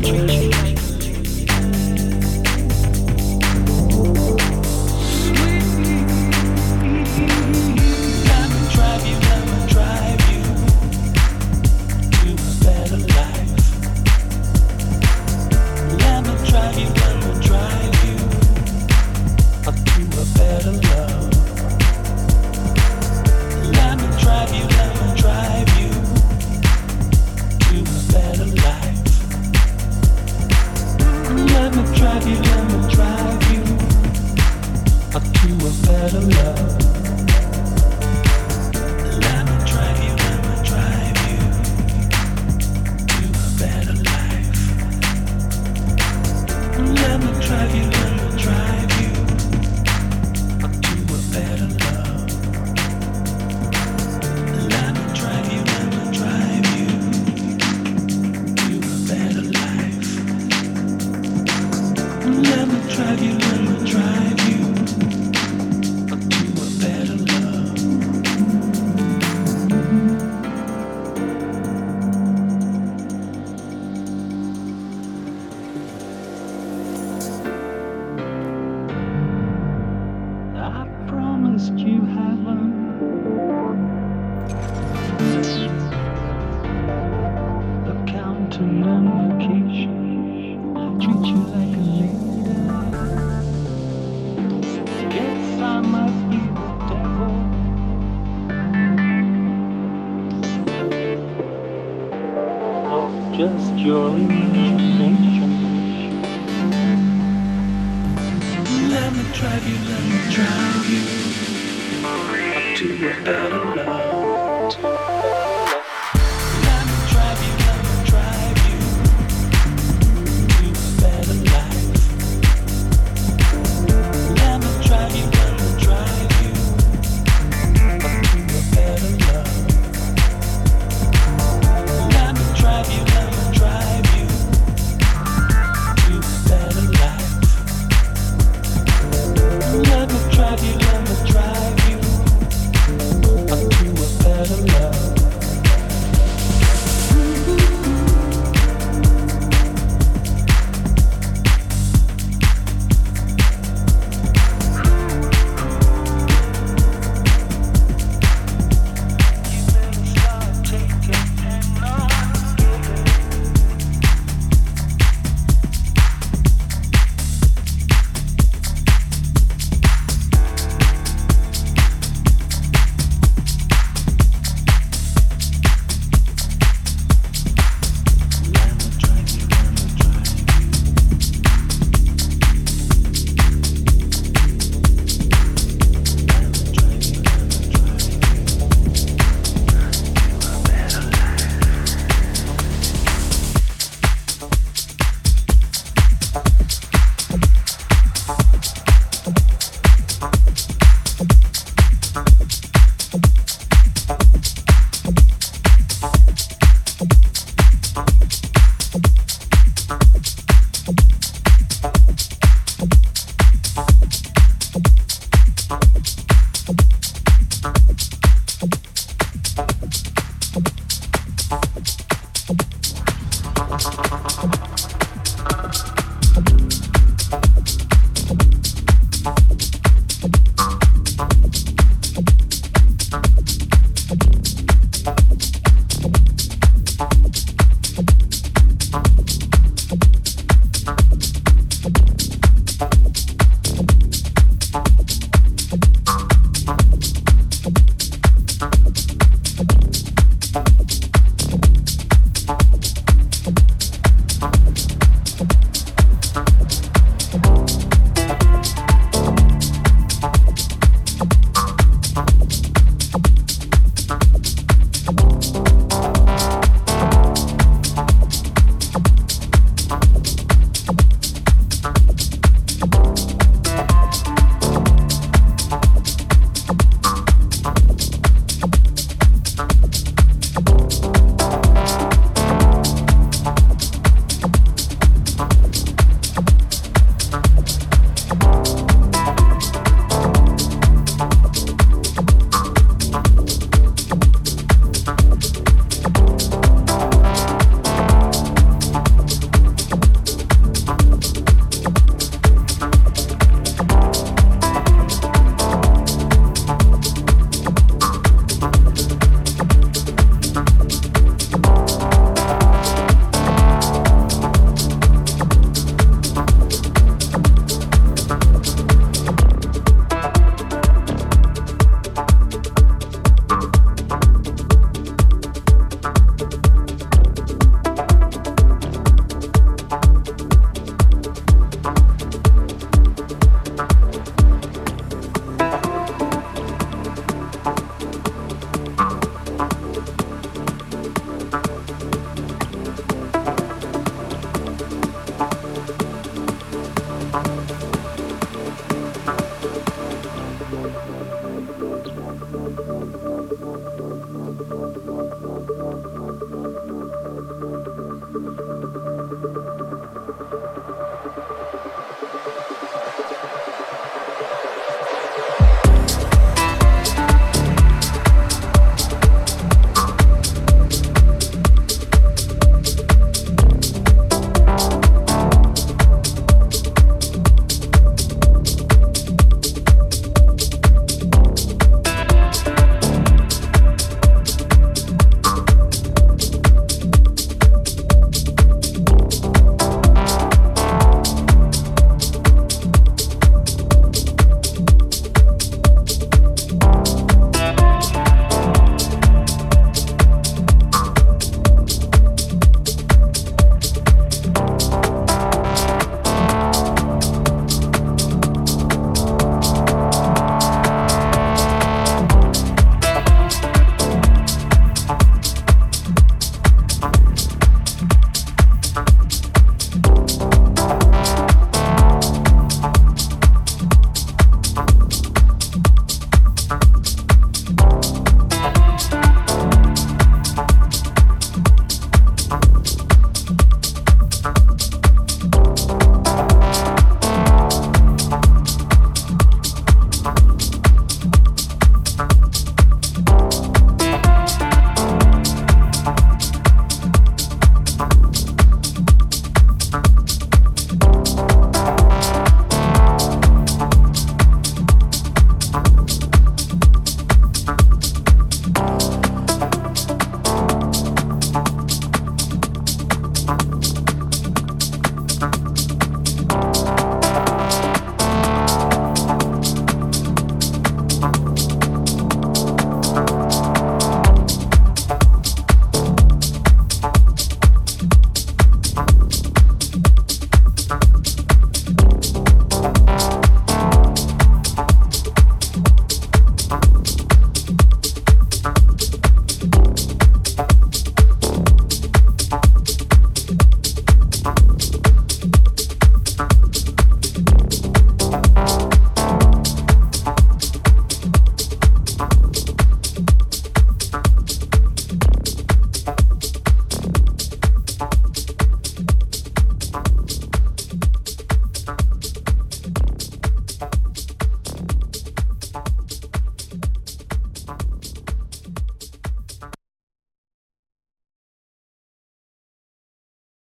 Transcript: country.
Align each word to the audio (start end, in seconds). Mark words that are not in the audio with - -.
country. 0.00 0.37